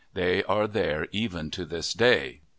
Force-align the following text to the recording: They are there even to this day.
They 0.15 0.41
are 0.45 0.65
there 0.65 1.05
even 1.11 1.51
to 1.51 1.63
this 1.63 1.93
day. 1.93 2.41